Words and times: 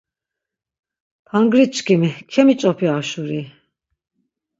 Tangri 1.27 1.65
çkimi 1.75 2.11
kemiç̌opi 2.31 2.87
ha 2.91 2.99
şuri. 3.09 3.41